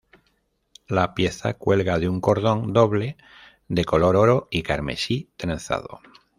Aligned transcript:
La 0.87 1.13
pieza 1.13 1.53
cuelga 1.59 1.99
de 1.99 2.09
un 2.09 2.21
cordón 2.21 2.73
doble 2.73 3.17
de 3.67 3.85
color 3.85 4.15
oro 4.15 4.47
y 4.49 4.63
carmesí 4.63 5.29
trenzado. 5.37 5.99